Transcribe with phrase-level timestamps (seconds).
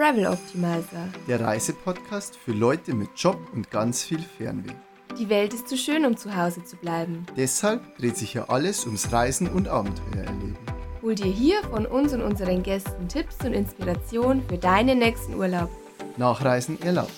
[0.00, 1.12] Travel Optimizer.
[1.28, 4.72] Der Reisepodcast für Leute mit Job und ganz viel Fernweh.
[5.18, 7.26] Die Welt ist zu schön, um zu Hause zu bleiben.
[7.36, 10.56] Deshalb dreht sich hier alles ums Reisen und Abenteuer erleben.
[11.02, 15.68] Hol dir hier von uns und unseren Gästen Tipps und Inspiration für deinen nächsten Urlaub.
[16.16, 17.12] Nachreisen erlaubt.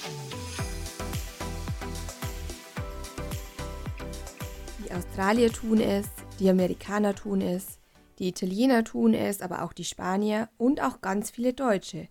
[4.85, 6.09] Die Australier tun es,
[6.41, 7.79] die Amerikaner tun es,
[8.19, 12.09] die Italiener tun es, aber auch die Spanier und auch ganz viele Deutsche,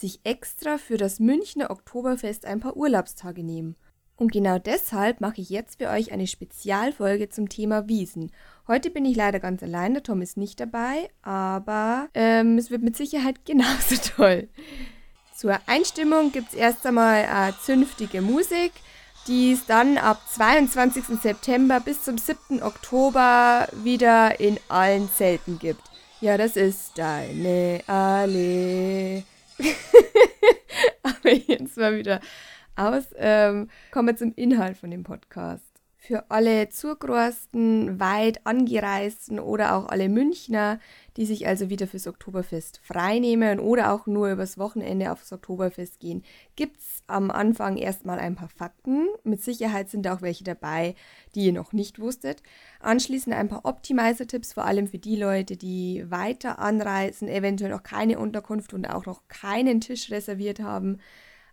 [0.00, 3.76] sich extra für das Münchner Oktoberfest ein paar Urlaubstage nehmen.
[4.16, 8.32] Und genau deshalb mache ich jetzt für euch eine Spezialfolge zum Thema Wiesen.
[8.68, 12.82] Heute bin ich leider ganz allein, der Tom ist nicht dabei, aber ähm, es wird
[12.82, 14.48] mit Sicherheit genauso toll.
[15.34, 18.72] Zur Einstimmung gibt es erst einmal äh, zünftige Musik
[19.26, 21.20] die es dann ab 22.
[21.22, 22.62] September bis zum 7.
[22.62, 25.82] Oktober wieder in allen Zelten gibt.
[26.20, 29.22] Ja, das ist deine Allee.
[31.02, 32.20] Aber jetzt mal wieder
[32.76, 33.04] aus.
[33.16, 35.69] Ähm, kommen wir zum Inhalt von dem Podcast.
[36.02, 40.80] Für alle Zugrosten, weit angereisten oder auch alle Münchner,
[41.18, 46.24] die sich also wieder fürs Oktoberfest freinehmen oder auch nur übers Wochenende aufs Oktoberfest gehen,
[46.56, 49.08] gibt es am Anfang erstmal ein paar Fakten.
[49.24, 50.94] Mit Sicherheit sind auch welche dabei,
[51.34, 52.42] die ihr noch nicht wusstet.
[52.80, 58.18] Anschließend ein paar Optimizer-Tipps, vor allem für die Leute, die weiter anreisen, eventuell noch keine
[58.18, 60.98] Unterkunft und auch noch keinen Tisch reserviert haben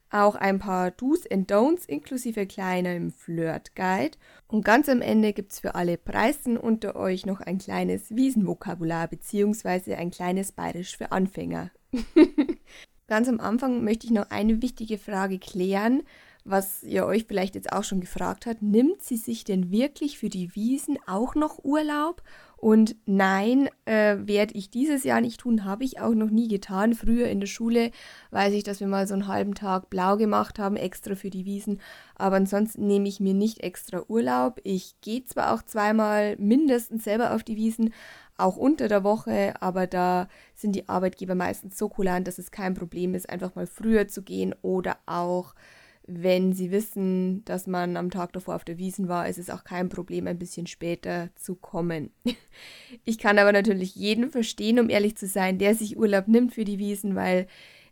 [0.09, 4.17] auch ein paar Do's and Don'ts inklusive kleinem Flirt-Guide.
[4.47, 9.08] Und ganz am Ende gibt es für alle Preisen unter euch noch ein kleines Wiesenvokabular
[9.08, 9.95] bzw.
[9.95, 11.72] ein kleines Bayerisch für Anfänger.
[13.08, 16.03] ganz am Anfang möchte ich noch eine wichtige Frage klären,
[16.49, 18.61] was ihr euch vielleicht jetzt auch schon gefragt habt.
[18.61, 22.23] Nimmt sie sich denn wirklich für die Wiesen auch noch Urlaub
[22.59, 26.95] und nein, äh, werde ich dieses Jahr nicht tun, habe ich auch noch nie getan.
[26.95, 27.91] Früher in der Schule
[28.31, 31.45] weiß ich, dass wir mal so einen halben Tag blau gemacht haben, extra für die
[31.45, 31.79] Wiesen.
[32.15, 34.59] Aber ansonsten nehme ich mir nicht extra Urlaub.
[34.63, 37.93] Ich gehe zwar auch zweimal mindestens selber auf die Wiesen,
[38.37, 42.75] auch unter der Woche, aber da sind die Arbeitgeber meistens so kulant, dass es kein
[42.75, 45.55] Problem ist, einfach mal früher zu gehen oder auch
[46.07, 49.65] wenn sie wissen, dass man am Tag davor auf der Wiesen war, ist es auch
[49.65, 52.11] kein Problem, ein bisschen später zu kommen.
[53.05, 56.65] Ich kann aber natürlich jeden verstehen, um ehrlich zu sein, der sich Urlaub nimmt für
[56.65, 57.45] die Wiesen, weil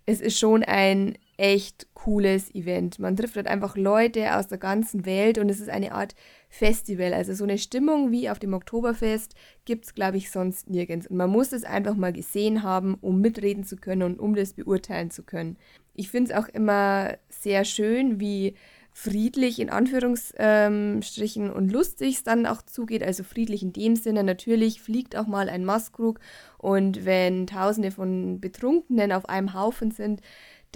[0.06, 2.98] es ist schon ein echt cooles Event.
[3.00, 6.16] Man trifft dort einfach Leute aus der ganzen Welt und es ist eine Art
[6.58, 7.14] Festival.
[7.14, 9.36] Also so eine Stimmung wie auf dem Oktoberfest
[9.66, 11.08] gibt es, glaube ich, sonst nirgends.
[11.08, 14.54] Und man muss es einfach mal gesehen haben, um mitreden zu können und um das
[14.54, 15.58] beurteilen zu können.
[15.94, 18.56] Ich finde es auch immer sehr schön, wie
[18.98, 23.04] friedlich in Anführungsstrichen und lustig es dann auch zugeht.
[23.04, 26.22] Also friedlich in dem Sinne, natürlich fliegt auch mal ein Maskrug
[26.58, 30.22] und wenn tausende von Betrunkenen auf einem Haufen sind,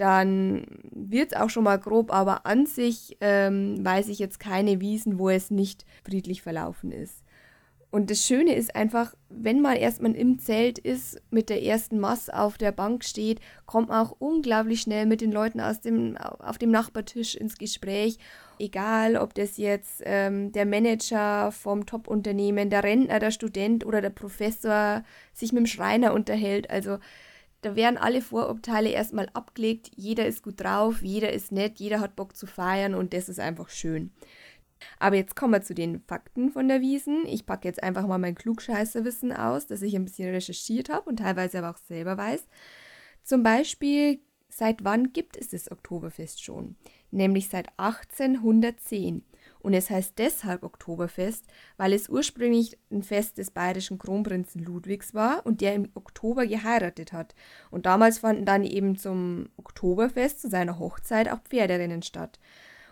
[0.00, 4.80] dann wird es auch schon mal grob, aber an sich ähm, weiß ich jetzt keine
[4.80, 7.22] Wiesen, wo es nicht friedlich verlaufen ist.
[7.90, 12.32] Und das Schöne ist einfach, wenn man erstmal im Zelt ist, mit der ersten Masse
[12.32, 16.56] auf der Bank steht, kommt man auch unglaublich schnell mit den Leuten aus dem, auf
[16.56, 18.18] dem Nachbartisch ins Gespräch.
[18.60, 24.10] Egal, ob das jetzt ähm, der Manager vom Top-Unternehmen, der Rentner, der Student oder der
[24.10, 26.70] Professor sich mit dem Schreiner unterhält.
[26.70, 26.98] Also
[27.62, 29.90] da werden alle Vorurteile erstmal abgelegt.
[29.94, 33.40] Jeder ist gut drauf, jeder ist nett, jeder hat Bock zu feiern und das ist
[33.40, 34.12] einfach schön.
[34.98, 37.26] Aber jetzt kommen wir zu den Fakten von der Wiesen.
[37.26, 41.18] Ich packe jetzt einfach mal mein Klugscheißerwissen aus, das ich ein bisschen recherchiert habe und
[41.18, 42.46] teilweise aber auch selber weiß.
[43.22, 46.76] Zum Beispiel, seit wann gibt es das Oktoberfest schon?
[47.10, 49.22] Nämlich seit 1810.
[49.60, 51.44] Und es heißt deshalb Oktoberfest,
[51.76, 57.12] weil es ursprünglich ein Fest des bayerischen Kronprinzen Ludwigs war und der im Oktober geheiratet
[57.12, 57.34] hat.
[57.70, 62.38] Und damals fanden dann eben zum Oktoberfest, zu seiner Hochzeit, auch Pferderennen statt.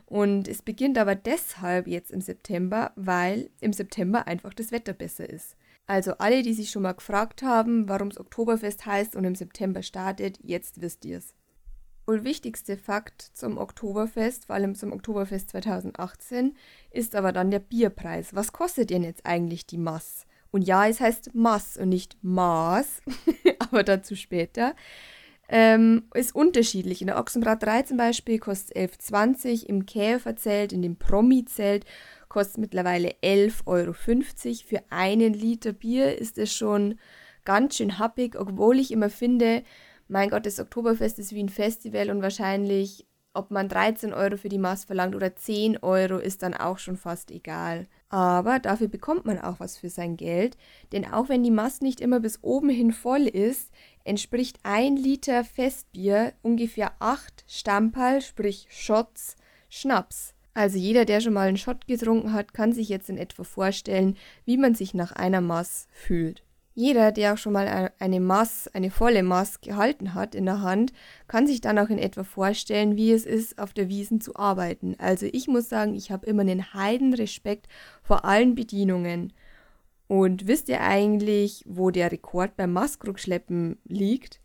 [0.04, 5.28] Und es beginnt aber deshalb jetzt im September, weil im September einfach das Wetter besser
[5.28, 5.56] ist.
[5.86, 9.82] Also alle, die sich schon mal gefragt haben, warum es Oktoberfest heißt und im September
[9.82, 11.34] startet, jetzt wisst ihr es.
[12.08, 16.56] Wohl wichtigste Fakt zum Oktoberfest, vor allem zum Oktoberfest 2018,
[16.90, 18.34] ist aber dann der Bierpreis.
[18.34, 20.26] Was kostet denn jetzt eigentlich die Mass?
[20.50, 23.02] Und ja, es heißt Mass und nicht Maß,
[23.58, 24.74] aber dazu später
[25.50, 27.02] ähm, ist unterschiedlich.
[27.02, 31.84] In der Ochsenbrat 3 zum Beispiel kostet 11,20, im Käferzelt, in dem Promi-Zelt
[32.30, 33.92] kostet mittlerweile 11,50 Euro.
[34.66, 36.98] Für einen Liter Bier ist es schon
[37.44, 39.62] ganz schön happig, obwohl ich immer finde,
[40.08, 44.48] mein Gott, das Oktoberfest ist wie ein Festival und wahrscheinlich ob man 13 Euro für
[44.48, 47.86] die Maß verlangt oder 10 Euro, ist dann auch schon fast egal.
[48.08, 50.56] Aber dafür bekommt man auch was für sein Geld,
[50.92, 53.70] denn auch wenn die Mast nicht immer bis oben hin voll ist,
[54.02, 59.36] entspricht ein Liter Festbier ungefähr 8 Stamperl, sprich Shots,
[59.68, 60.34] Schnaps.
[60.54, 64.16] Also jeder, der schon mal einen Shot getrunken hat, kann sich jetzt in etwa vorstellen,
[64.44, 66.42] wie man sich nach einer Maß fühlt.
[66.78, 70.92] Jeder, der auch schon mal eine Maß, eine volle Maß gehalten hat in der Hand,
[71.26, 74.94] kann sich dann auch in etwa vorstellen, wie es ist, auf der Wiesen zu arbeiten.
[74.98, 77.66] Also ich muss sagen, ich habe immer einen heiden Respekt
[78.04, 79.32] vor allen Bedienungen.
[80.06, 84.40] Und wisst ihr eigentlich, wo der Rekord beim Maßkrugschleppen liegt?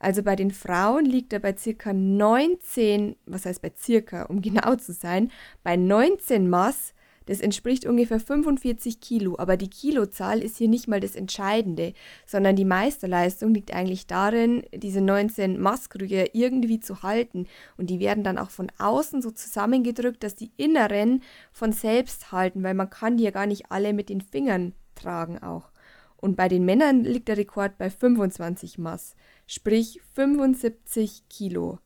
[0.00, 4.74] Also bei den Frauen liegt er bei circa 19, was heißt bei circa, um genau
[4.74, 5.30] zu sein,
[5.62, 6.92] bei 19 Maß
[7.28, 11.92] das entspricht ungefähr 45 Kilo, aber die Kilozahl ist hier nicht mal das Entscheidende,
[12.24, 17.46] sondern die Meisterleistung liegt eigentlich darin, diese 19 Maßkrüge irgendwie zu halten.
[17.76, 21.22] Und die werden dann auch von außen so zusammengedrückt, dass die inneren
[21.52, 25.38] von selbst halten, weil man kann die ja gar nicht alle mit den Fingern tragen
[25.38, 25.70] auch.
[26.16, 29.16] Und bei den Männern liegt der Rekord bei 25 Maß,
[29.46, 31.78] sprich 75 Kilo.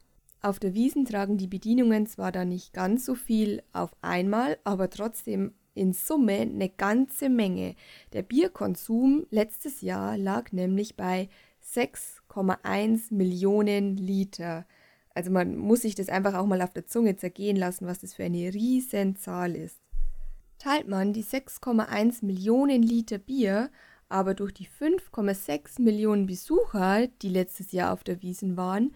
[0.44, 4.91] Auf der Wiesen tragen die Bedienungen zwar dann nicht ganz so viel auf einmal, aber
[4.91, 7.77] trotzdem in Summe eine ganze Menge.
[8.12, 11.29] Der Bierkonsum letztes Jahr lag nämlich bei
[11.65, 14.67] 6,1 Millionen Liter.
[15.15, 18.15] Also man muss sich das einfach auch mal auf der Zunge zergehen lassen, was das
[18.15, 19.79] für eine riesen Zahl ist.
[20.59, 23.71] Teilt man die 6,1 Millionen Liter Bier
[24.12, 28.94] aber durch die 5,6 Millionen Besucher, die letztes Jahr auf der Wiesen waren,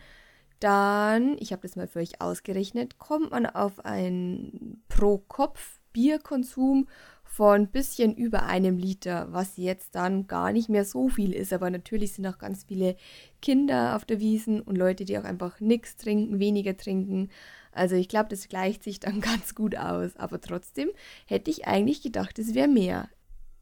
[0.60, 6.88] dann, ich habe das mal für euch ausgerechnet, kommt man auf einen Pro-Kopf-Bierkonsum
[7.24, 11.52] von bisschen über einem Liter, was jetzt dann gar nicht mehr so viel ist.
[11.52, 12.96] Aber natürlich sind auch ganz viele
[13.42, 17.28] Kinder auf der Wiesen und Leute, die auch einfach nichts trinken, weniger trinken.
[17.72, 20.16] Also ich glaube, das gleicht sich dann ganz gut aus.
[20.16, 20.88] Aber trotzdem
[21.26, 23.10] hätte ich eigentlich gedacht, es wäre mehr.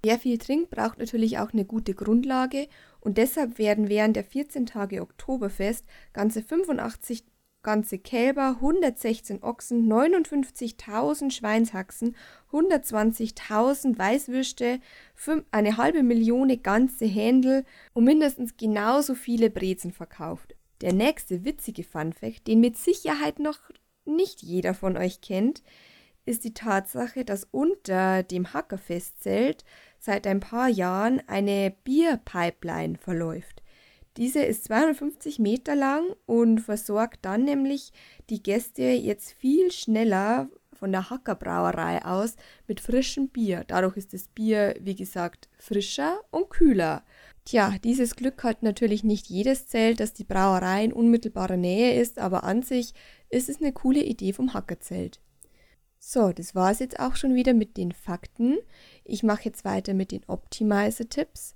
[0.05, 2.69] Wer viel trinkt, braucht natürlich auch eine gute Grundlage
[3.01, 7.25] und deshalb werden während der 14 Tage Oktoberfest ganze 85
[7.63, 12.15] ganze Kälber, 116 Ochsen, 59.000 Schweinshaxen,
[12.53, 14.81] 120.000 Weißwürste,
[15.51, 17.65] eine halbe Million ganze Händel
[17.95, 20.55] und mindestens genauso viele Brezen verkauft.
[20.83, 23.59] Der nächste witzige Funfact, den mit Sicherheit noch
[24.05, 25.63] nicht jeder von euch kennt,
[26.27, 29.65] ist die Tatsache, dass unter dem Hackerfestzelt
[30.05, 33.63] seit ein paar Jahren eine Bierpipeline verläuft.
[34.17, 37.93] Diese ist 250 Meter lang und versorgt dann nämlich
[38.31, 42.37] die Gäste jetzt viel schneller von der Hackerbrauerei aus
[42.69, 43.65] mit frischem Bier.
[43.67, 47.03] Dadurch ist das Bier, wie gesagt, frischer und kühler.
[47.45, 52.19] Tja, dieses Glück hat natürlich nicht jedes Zelt, dass die Brauerei in unmittelbarer Nähe ist,
[52.19, 52.95] aber an sich
[53.31, 55.21] ist es eine coole Idee vom Hackerzelt.
[55.99, 58.59] So, das war es jetzt auch schon wieder mit den Fakten.
[59.05, 61.55] Ich mache jetzt weiter mit den Optimizer-Tipps.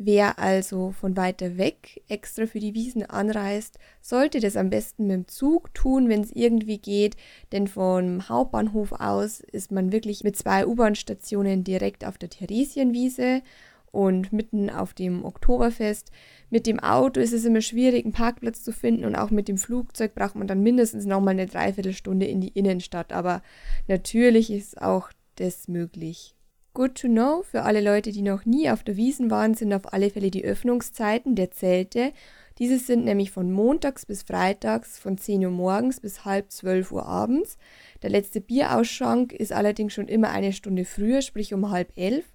[0.00, 5.16] Wer also von weiter weg extra für die Wiesen anreist, sollte das am besten mit
[5.16, 7.16] dem Zug tun, wenn es irgendwie geht,
[7.50, 13.42] denn vom Hauptbahnhof aus ist man wirklich mit zwei U-Bahn-Stationen direkt auf der Theresienwiese
[13.90, 16.12] und mitten auf dem Oktoberfest.
[16.48, 19.58] Mit dem Auto ist es immer schwierig, einen Parkplatz zu finden und auch mit dem
[19.58, 23.12] Flugzeug braucht man dann mindestens nochmal eine Dreiviertelstunde in die Innenstadt.
[23.12, 23.42] Aber
[23.88, 26.36] natürlich ist auch das möglich.
[26.78, 29.92] Good to know, für alle Leute, die noch nie auf der Wiesen waren, sind auf
[29.92, 32.12] alle Fälle die Öffnungszeiten der Zelte.
[32.60, 37.04] Diese sind nämlich von montags bis freitags von 10 Uhr morgens bis halb 12 Uhr
[37.04, 37.58] abends.
[38.04, 42.26] Der letzte Bierausschank ist allerdings schon immer eine Stunde früher, sprich um halb elf.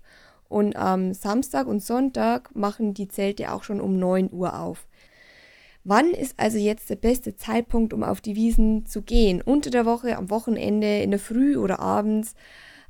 [0.50, 4.88] Und am Samstag und Sonntag machen die Zelte auch schon um 9 Uhr auf.
[5.86, 9.42] Wann ist also jetzt der beste Zeitpunkt, um auf die Wiesen zu gehen?
[9.42, 12.36] Unter der Woche, am Wochenende, in der Früh oder abends?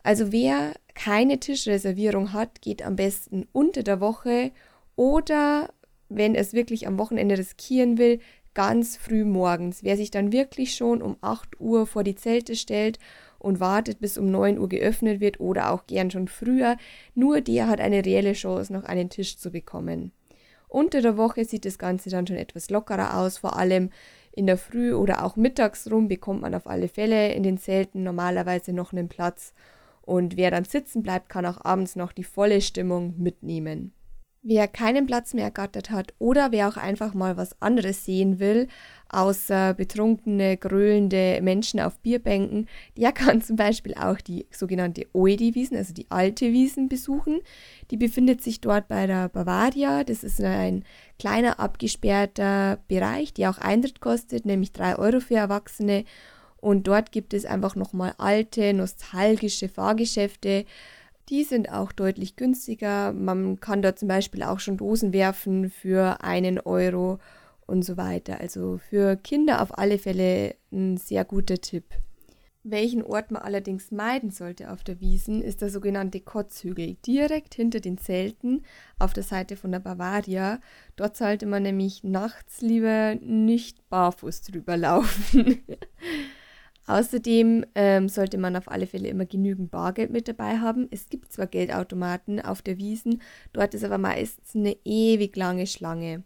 [0.03, 4.51] Also wer keine Tischreservierung hat, geht am besten unter der Woche
[4.95, 5.69] oder
[6.09, 8.19] wenn es wirklich am Wochenende riskieren will,
[8.53, 9.83] ganz früh morgens.
[9.83, 12.99] Wer sich dann wirklich schon um 8 Uhr vor die Zelte stellt
[13.39, 16.77] und wartet, bis um 9 Uhr geöffnet wird oder auch gern schon früher.
[17.15, 20.11] Nur der hat eine reelle Chance, noch einen Tisch zu bekommen.
[20.67, 23.89] Unter der Woche sieht das Ganze dann schon etwas lockerer aus, vor allem
[24.31, 28.03] in der Früh oder auch mittags rum bekommt man auf alle Fälle in den Zelten
[28.03, 29.53] normalerweise noch einen Platz.
[30.05, 33.93] Und wer dann sitzen bleibt, kann auch abends noch die volle Stimmung mitnehmen.
[34.45, 38.67] Wer keinen Platz mehr ergattert hat oder wer auch einfach mal was anderes sehen will,
[39.07, 42.67] außer betrunkene, gröhlende Menschen auf Bierbänken,
[42.97, 47.39] der kann zum Beispiel auch die sogenannte Oedi-Wiesen, also die alte Wiesen, besuchen.
[47.89, 50.03] Die befindet sich dort bei der Bavaria.
[50.03, 50.83] Das ist ein
[51.19, 56.03] kleiner abgesperrter Bereich, der auch Eintritt kostet, nämlich 3 Euro für Erwachsene.
[56.63, 60.63] Und dort gibt es einfach nochmal alte, nostalgische Fahrgeschäfte.
[61.27, 63.11] Die sind auch deutlich günstiger.
[63.11, 67.19] Man kann dort zum Beispiel auch schon Dosen werfen für einen Euro
[67.67, 68.39] und so weiter.
[68.39, 71.83] Also für Kinder auf alle Fälle ein sehr guter Tipp.
[72.63, 77.81] Welchen Ort man allerdings meiden sollte auf der Wiesen, ist der sogenannte Kotzhügel, direkt hinter
[77.81, 78.63] den Zelten
[78.99, 80.61] auf der Seite von der Bavaria.
[80.95, 85.61] Dort sollte man nämlich nachts lieber nicht barfuß drüber laufen.
[86.85, 90.87] Außerdem ähm, sollte man auf alle Fälle immer genügend Bargeld mit dabei haben.
[90.91, 93.21] Es gibt zwar Geldautomaten auf der Wiesen,
[93.53, 96.23] dort ist aber meistens eine ewig lange Schlange.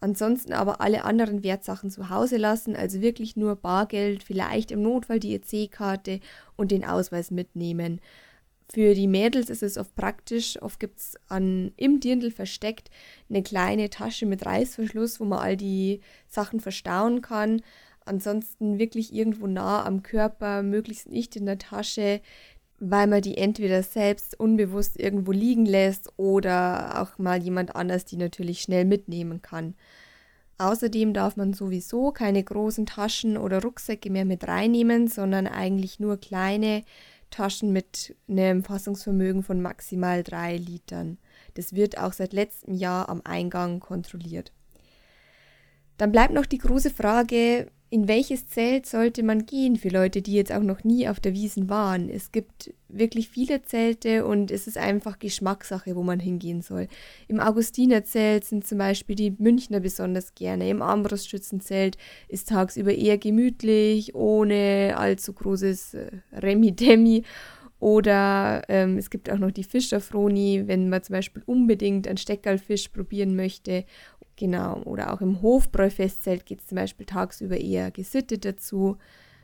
[0.00, 5.20] Ansonsten aber alle anderen Wertsachen zu Hause lassen, also wirklich nur Bargeld, vielleicht im Notfall
[5.20, 6.18] die EC-Karte
[6.56, 8.00] und den Ausweis mitnehmen.
[8.72, 10.60] Für die Mädels ist es oft praktisch.
[10.62, 12.90] Oft gibt es im Dirndl versteckt
[13.28, 17.60] eine kleine Tasche mit Reißverschluss, wo man all die Sachen verstauen kann.
[18.04, 22.20] Ansonsten wirklich irgendwo nah am Körper, möglichst nicht in der Tasche,
[22.78, 28.16] weil man die entweder selbst unbewusst irgendwo liegen lässt oder auch mal jemand anders die
[28.16, 29.74] natürlich schnell mitnehmen kann.
[30.58, 36.18] Außerdem darf man sowieso keine großen Taschen oder Rucksäcke mehr mit reinnehmen, sondern eigentlich nur
[36.18, 36.82] kleine
[37.30, 41.18] Taschen mit einem Fassungsvermögen von maximal drei Litern.
[41.54, 44.52] Das wird auch seit letztem Jahr am Eingang kontrolliert.
[45.98, 50.32] Dann bleibt noch die große Frage, in welches Zelt sollte man gehen für Leute, die
[50.32, 52.08] jetzt auch noch nie auf der Wiesen waren?
[52.08, 56.88] Es gibt wirklich viele Zelte und es ist einfach Geschmackssache, wo man hingehen soll.
[57.28, 60.70] Im Augustinerzelt sind zum Beispiel die Münchner besonders gerne.
[60.70, 67.24] Im Armbrustschützenzelt ist tagsüber eher gemütlich, ohne allzu großes äh, Remi-Demi.
[67.78, 72.88] Oder ähm, es gibt auch noch die Fischerfroni, wenn man zum Beispiel unbedingt einen Steckerlfisch
[72.88, 73.84] probieren möchte.
[74.36, 78.96] Genau, oder auch im Hofbräufestzelt geht es zum Beispiel tagsüber eher gesittet dazu.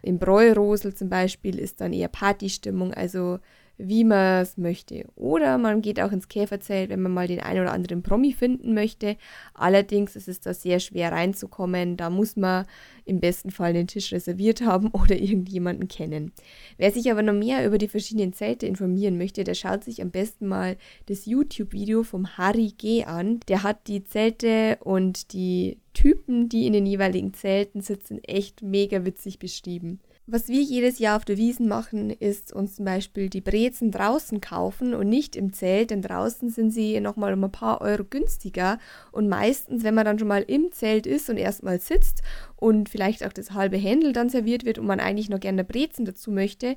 [0.02, 3.38] Im Bräurosel zum Beispiel ist dann eher Partystimmung, also
[3.78, 5.06] wie man es möchte.
[5.14, 8.74] Oder man geht auch ins Käferzelt, wenn man mal den einen oder anderen Promi finden
[8.74, 9.16] möchte.
[9.54, 11.96] Allerdings ist es da sehr schwer reinzukommen.
[11.96, 12.66] Da muss man
[13.04, 16.32] im besten Fall den Tisch reserviert haben oder irgendjemanden kennen.
[16.76, 20.10] Wer sich aber noch mehr über die verschiedenen Zelte informieren möchte, der schaut sich am
[20.10, 23.40] besten mal das YouTube-Video vom Harry G an.
[23.48, 29.04] Der hat die Zelte und die Typen, die in den jeweiligen Zelten sitzen, echt mega
[29.04, 30.00] witzig beschrieben.
[30.30, 34.42] Was wir jedes Jahr auf der Wiesen machen, ist uns zum Beispiel die Brezen draußen
[34.42, 38.78] kaufen und nicht im Zelt, denn draußen sind sie nochmal um ein paar Euro günstiger.
[39.10, 42.20] Und meistens, wenn man dann schon mal im Zelt ist und erstmal sitzt
[42.56, 46.04] und vielleicht auch das halbe Händel dann serviert wird und man eigentlich noch gerne Brezen
[46.04, 46.76] dazu möchte,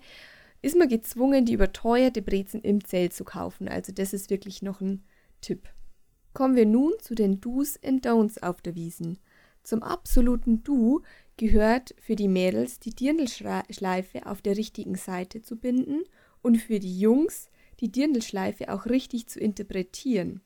[0.61, 3.67] ist man gezwungen, die überteuerte Brezen im Zelt zu kaufen.
[3.67, 5.03] Also das ist wirklich noch ein
[5.41, 5.67] Tipp.
[6.33, 9.19] Kommen wir nun zu den Do's and Don'ts auf der Wiesen.
[9.63, 11.01] Zum absoluten Do
[11.41, 16.03] gehört für die Mädels die Dirndlschleife auf der richtigen Seite zu binden
[16.43, 20.41] und für die Jungs die Dirndlschleife auch richtig zu interpretieren.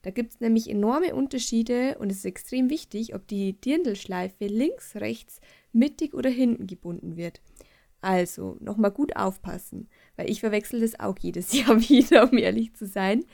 [0.00, 4.96] Da gibt es nämlich enorme Unterschiede und es ist extrem wichtig, ob die Dirndlschleife links,
[4.96, 5.42] rechts,
[5.74, 7.42] mittig oder hinten gebunden wird.
[8.00, 12.86] Also nochmal gut aufpassen, weil ich verwechsel das auch jedes Jahr wieder, um ehrlich zu
[12.86, 13.26] sein.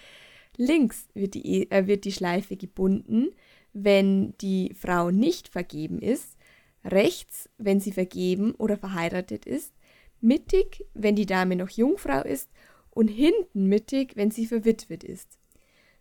[0.57, 3.29] Links wird die, äh, wird die Schleife gebunden,
[3.73, 6.37] wenn die Frau nicht vergeben ist
[6.85, 9.73] rechts, wenn sie vergeben oder verheiratet ist,
[10.21, 12.51] mittig, wenn die Dame noch Jungfrau ist
[12.91, 15.39] und hinten mittig, wenn sie verwitwet ist.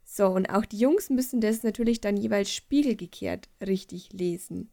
[0.03, 4.69] So, und auch die Jungs müssen das natürlich dann jeweils spiegelgekehrt richtig lesen.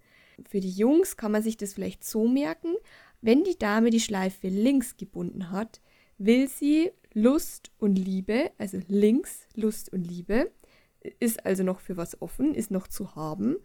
[0.49, 2.75] Für die Jungs kann man sich das vielleicht so merken,
[3.21, 5.81] wenn die Dame die Schleife links gebunden hat,
[6.19, 10.51] will sie Lust und Liebe, also links Lust und Liebe,
[11.19, 13.57] ist also noch für was offen, ist noch zu haben.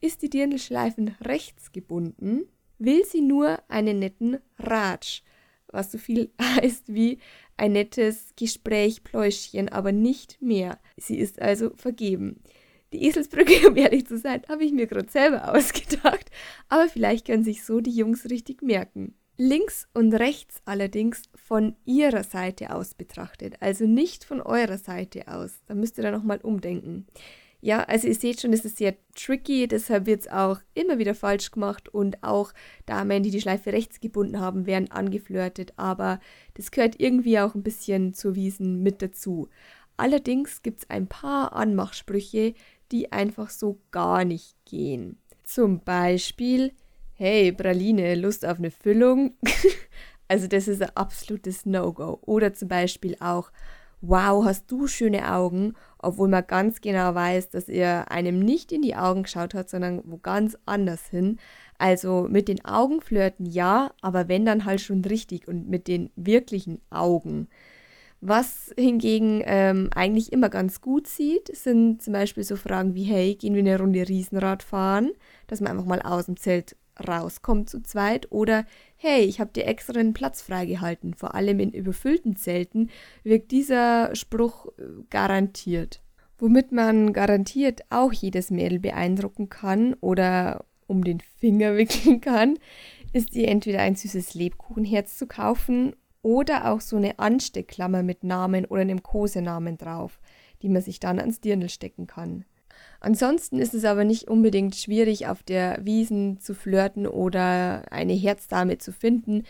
[0.00, 5.22] Ist die Dirndlschleifen rechts gebunden, will sie nur einen netten Ratsch,
[5.68, 7.18] was so viel heißt wie
[7.56, 10.78] ein nettes Gespräch, Pläuschchen, aber nicht mehr.
[10.96, 12.40] Sie ist also vergeben.
[12.92, 16.30] Die Eselsbrücke, um ehrlich zu sein, habe ich mir gerade selber ausgedacht,
[16.68, 19.14] aber vielleicht können sich so die Jungs richtig merken.
[19.36, 25.60] Links und rechts allerdings von ihrer Seite aus betrachtet, also nicht von eurer Seite aus.
[25.66, 27.06] Da müsst ihr dann nochmal umdenken.
[27.62, 31.14] Ja, also ihr seht schon, es ist sehr tricky, deshalb wird es auch immer wieder
[31.14, 32.52] falsch gemacht und auch
[32.86, 36.20] Damen, die die Schleife rechts gebunden haben, werden angeflirtet, aber
[36.54, 39.48] das gehört irgendwie auch ein bisschen zur Wiesen mit dazu.
[39.98, 42.54] Allerdings gibt es ein paar Anmachsprüche,
[42.90, 45.18] die einfach so gar nicht gehen.
[45.44, 46.72] Zum Beispiel,
[47.12, 49.34] hey Praline, Lust auf eine Füllung?
[50.28, 52.18] also das ist ein absolutes No-Go.
[52.22, 53.52] Oder zum Beispiel auch,
[54.00, 58.82] wow, hast du schöne Augen, obwohl man ganz genau weiß, dass er einem nicht in
[58.82, 61.38] die Augen geschaut hat, sondern wo ganz anders hin.
[61.78, 66.10] Also mit den Augen flirten ja, aber wenn dann halt schon richtig und mit den
[66.16, 67.48] wirklichen Augen.
[68.22, 73.34] Was hingegen ähm, eigentlich immer ganz gut sieht, sind zum Beispiel so Fragen wie, hey,
[73.34, 75.12] gehen wir eine Runde Riesenrad fahren?
[75.46, 76.76] Dass man einfach mal aus dem Zelt
[77.06, 78.30] rauskommt zu zweit.
[78.30, 78.64] Oder,
[78.96, 81.14] hey, ich habe dir extra einen Platz freigehalten.
[81.14, 82.90] Vor allem in überfüllten Zelten
[83.22, 86.02] wirkt dieser Spruch äh, garantiert.
[86.38, 92.58] Womit man garantiert auch jedes Mädel beeindrucken kann oder um den Finger wickeln kann,
[93.12, 98.64] ist ihr entweder ein süßes Lebkuchenherz zu kaufen oder auch so eine Ansteckklammer mit Namen
[98.66, 100.20] oder einem Kosenamen drauf,
[100.62, 102.44] die man sich dann ans Dirndl stecken kann.
[103.00, 108.76] Ansonsten ist es aber nicht unbedingt schwierig, auf der Wiesen zu flirten oder eine Herzdame
[108.76, 109.44] zu finden,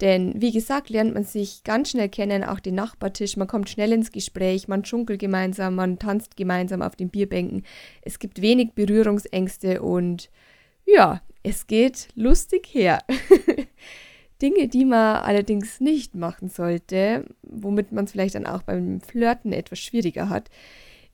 [0.00, 3.92] denn wie gesagt, lernt man sich ganz schnell kennen, auch den Nachbartisch, man kommt schnell
[3.92, 7.64] ins Gespräch, man schunkelt gemeinsam, man tanzt gemeinsam auf den Bierbänken.
[8.02, 10.30] Es gibt wenig Berührungsängste und
[10.84, 12.98] ja, es geht lustig her.
[14.42, 19.54] Dinge, die man allerdings nicht machen sollte, womit man es vielleicht dann auch beim Flirten
[19.54, 20.50] etwas schwieriger hat,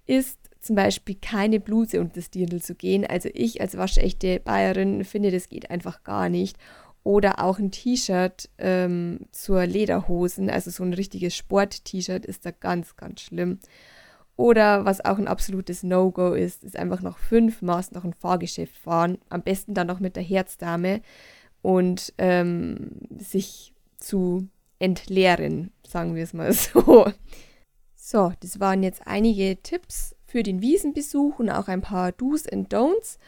[0.07, 3.05] ist zum Beispiel keine Bluse unter das Dirndl zu gehen.
[3.05, 6.57] Also ich als waschechte Bayerin finde, das geht einfach gar nicht.
[7.05, 12.97] Oder auch ein T-Shirt ähm, zur Lederhosen, also so ein richtiges Sport-T-Shirt ist da ganz,
[12.97, 13.59] ganz schlimm.
[14.37, 18.77] Oder was auch ein absolutes No-Go ist, ist einfach noch fünf Maß nach ein Fahrgeschäft
[18.77, 19.19] fahren.
[19.29, 21.03] Am besten dann noch mit der Herzdame
[21.61, 27.11] und ähm, sich zu entleeren, sagen wir es mal so.
[27.97, 32.73] So, das waren jetzt einige Tipps für den Wiesenbesuch und auch ein paar Do's and
[32.73, 33.19] Don'ts.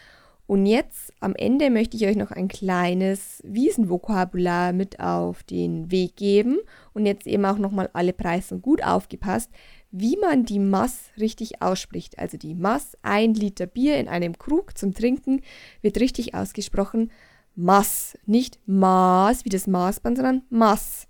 [0.47, 6.17] Und jetzt am Ende möchte ich euch noch ein kleines Wiesenvokabular mit auf den Weg
[6.17, 6.59] geben.
[6.95, 9.51] Und jetzt eben auch nochmal alle Preise gut aufgepasst,
[9.91, 12.19] wie man die Mass richtig ausspricht.
[12.19, 15.43] Also die Mass, ein Liter Bier in einem Krug zum Trinken,
[15.83, 17.11] wird richtig ausgesprochen.
[17.55, 21.07] Mass, nicht Maß wie das Maßband, sondern Mass.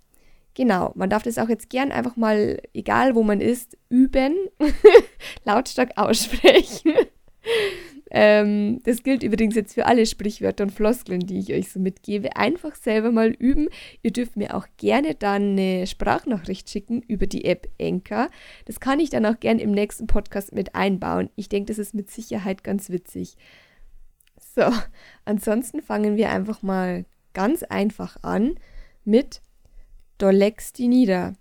[0.54, 4.36] Genau, man darf das auch jetzt gern einfach mal, egal wo man ist, üben,
[5.44, 6.92] lautstark aussprechen.
[8.12, 12.36] ähm, das gilt übrigens jetzt für alle Sprichwörter und Floskeln, die ich euch so mitgebe.
[12.36, 13.68] Einfach selber mal üben.
[14.02, 18.28] Ihr dürft mir auch gerne dann eine Sprachnachricht schicken über die App Enka.
[18.66, 21.30] Das kann ich dann auch gern im nächsten Podcast mit einbauen.
[21.34, 23.36] Ich denke, das ist mit Sicherheit ganz witzig.
[24.54, 24.70] So,
[25.24, 28.54] ansonsten fangen wir einfach mal ganz einfach an
[29.04, 29.42] mit
[30.30, 31.34] Legst die nieder,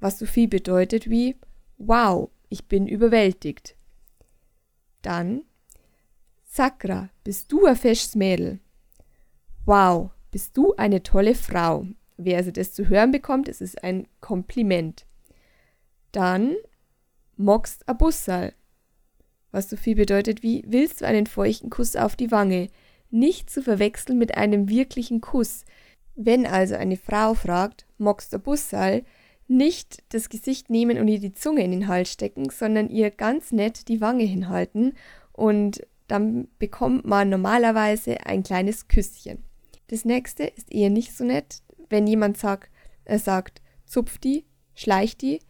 [0.00, 1.36] was so viel bedeutet wie
[1.78, 3.76] Wow, ich bin überwältigt.
[5.02, 5.42] Dann
[6.44, 8.60] Sakra, bist du ein festes Mädel?
[9.66, 11.86] Wow, bist du eine tolle Frau.
[12.16, 15.04] Wer also das zu hören bekommt, es ist ein Kompliment.
[16.12, 16.56] Dann
[17.36, 18.54] mockst a Bussal,
[19.50, 22.68] was so viel bedeutet wie willst du einen feuchten Kuss auf die Wange,
[23.10, 25.64] nicht zu verwechseln mit einem wirklichen Kuss.
[26.16, 29.04] Wenn also eine Frau fragt, mockst du Bussal,
[29.48, 33.52] nicht das Gesicht nehmen und ihr die Zunge in den Hals stecken, sondern ihr ganz
[33.52, 34.94] nett die Wange hinhalten
[35.32, 39.44] und dann bekommt man normalerweise ein kleines Küsschen.
[39.88, 42.70] Das nächste ist eher nicht so nett, wenn jemand sagt,
[43.04, 45.40] er sagt, zupf die, schleich die.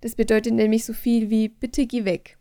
[0.00, 2.38] Das bedeutet nämlich so viel wie bitte geh weg.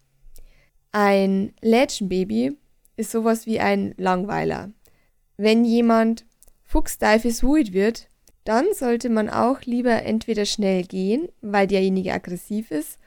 [0.92, 2.58] Ein Lädchenbaby
[2.98, 4.72] ist sowas wie ein Langweiler.
[5.38, 6.26] Wenn jemand
[6.68, 8.10] fuchsteifes Wuid wird,
[8.44, 13.00] dann sollte man auch lieber entweder schnell gehen, weil derjenige aggressiv ist,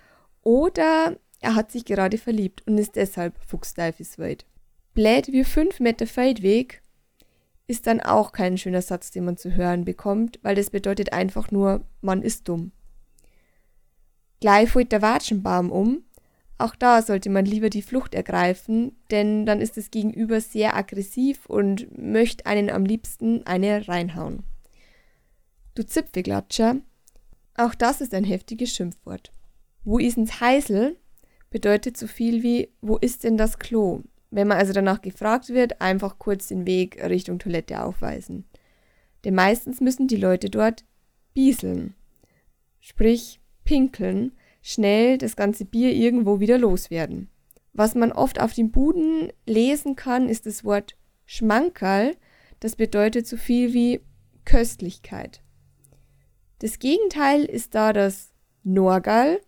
[0.42, 4.46] oder er hat sich gerade verliebt und ist deshalb fuchsteifes Wuid.
[4.94, 6.83] Blät wie 5 Meter Feldweg
[7.66, 11.51] ist dann auch kein schöner Satz, den man zu hören bekommt, weil das bedeutet einfach
[11.51, 12.73] nur, man ist dumm.
[14.40, 16.03] Gleich fällt der Watschenbaum um
[16.61, 21.46] auch da sollte man lieber die Flucht ergreifen, denn dann ist das Gegenüber sehr aggressiv
[21.46, 24.44] und möchte einen am liebsten eine reinhauen.
[25.75, 26.77] Du Zipfelklatscher,
[27.57, 29.33] auch das ist ein heftiges Schimpfwort.
[29.85, 30.96] Wo ist ins Heisel
[31.51, 34.03] bedeutet so viel wie wo ist denn das Klo?
[34.31, 38.44] Wenn man also danach gefragt wird, einfach kurz den Weg Richtung Toilette aufweisen.
[39.25, 40.85] Denn meistens müssen die Leute dort
[41.35, 41.94] bieseln,
[42.81, 47.29] sprich pinkeln, schnell das ganze Bier irgendwo wieder loswerden.
[47.73, 52.16] Was man oft auf den Buden lesen kann, ist das Wort Schmankerl.
[52.59, 54.01] Das bedeutet so viel wie
[54.44, 55.42] Köstlichkeit.
[56.59, 58.33] Das Gegenteil ist da das
[58.64, 59.40] Norgal.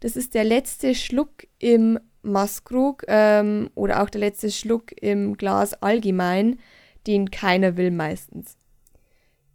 [0.00, 5.74] Das ist der letzte Schluck im Maskrug ähm, oder auch der letzte Schluck im Glas
[5.74, 6.58] allgemein,
[7.06, 8.56] den keiner will meistens.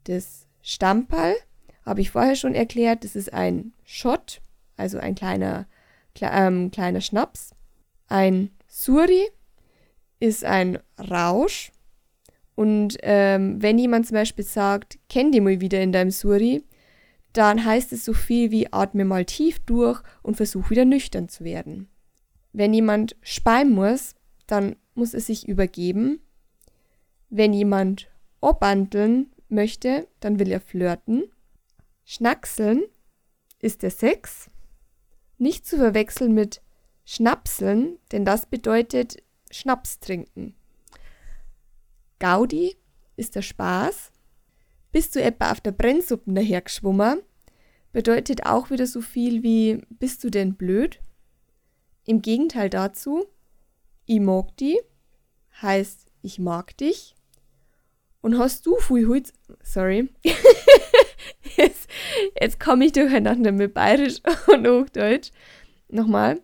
[0.06, 1.36] Das Stamperl
[1.86, 4.42] habe ich vorher schon erklärt, das ist ein Schott
[4.78, 5.68] also ein kleiner,
[6.16, 7.52] kle ähm, kleiner Schnaps.
[8.08, 9.28] Ein Suri
[10.20, 11.72] ist ein Rausch
[12.56, 16.64] Und ähm, wenn jemand zum Beispiel sagt, kenn die mal wieder in deinem Suri,
[17.34, 21.44] dann heißt es so viel wie atme mal tief durch und versuch wieder nüchtern zu
[21.44, 21.88] werden.
[22.54, 24.16] Wenn jemand speien muss,
[24.48, 26.20] dann muss er sich übergeben.
[27.30, 28.10] Wenn jemand
[28.42, 31.26] obanteln möchte, dann will er flirten.
[32.06, 32.84] Schnackseln
[33.60, 34.50] ist der Sex.
[35.38, 36.62] Nicht zu verwechseln mit
[37.06, 40.56] Schnapseln, denn das bedeutet Schnaps trinken.
[42.20, 42.76] Gaudi
[43.16, 44.12] ist der Spaß.
[44.92, 47.22] Bist du etwa auf der Brennsuppen dahergeschwommen?
[47.92, 51.00] Bedeutet auch wieder so viel wie bist du denn blöd?
[52.06, 53.26] Im Gegenteil dazu,
[54.06, 54.80] ich mag die
[55.62, 57.16] heißt ich mag dich.
[58.22, 59.32] Und hast du viel Holz.
[59.64, 60.10] Sorry.
[62.42, 65.32] jetzt komme ich durcheinander mit Bayerisch und Hochdeutsch.
[65.90, 66.42] Nochmal.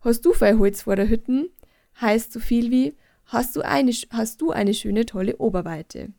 [0.00, 1.48] Hast du viel Holz vor der Hütten?
[2.00, 2.94] Heißt so viel wie
[3.26, 6.12] hast du eine, hast du eine schöne, tolle Oberweite.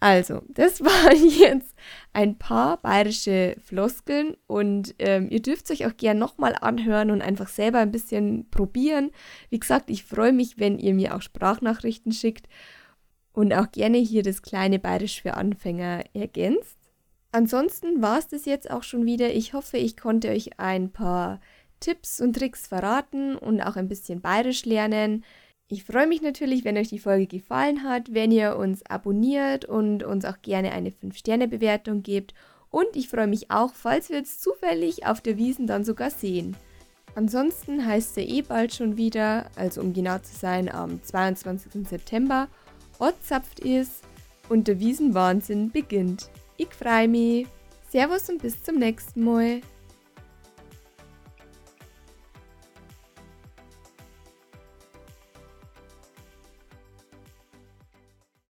[0.00, 1.74] Also, das waren jetzt
[2.12, 7.48] ein paar bayerische Floskeln und ähm, ihr dürft euch auch gern nochmal anhören und einfach
[7.48, 9.10] selber ein bisschen probieren.
[9.50, 12.48] Wie gesagt, ich freue mich, wenn ihr mir auch Sprachnachrichten schickt
[13.32, 16.77] und auch gerne hier das kleine Bayerisch für Anfänger ergänzt.
[17.30, 19.34] Ansonsten war es das jetzt auch schon wieder.
[19.34, 21.40] Ich hoffe, ich konnte euch ein paar
[21.80, 25.24] Tipps und Tricks verraten und auch ein bisschen Bayerisch lernen.
[25.68, 30.02] Ich freue mich natürlich, wenn euch die Folge gefallen hat, wenn ihr uns abonniert und
[30.02, 32.32] uns auch gerne eine 5-Sterne-Bewertung gebt.
[32.70, 36.56] Und ich freue mich auch, falls wir uns zufällig auf der Wiesen dann sogar sehen.
[37.14, 41.86] Ansonsten heißt es eh bald schon wieder, also um genau zu sein, am 22.
[41.86, 42.48] September,
[42.98, 44.04] Ortzapft ist
[44.48, 46.30] und der Wiesenwahnsinn beginnt.
[46.60, 47.46] Ich freue mich.
[47.88, 49.60] Servus und bis zum nächsten Mal.